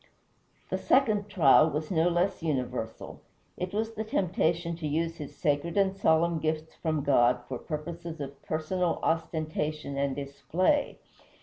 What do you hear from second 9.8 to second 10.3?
and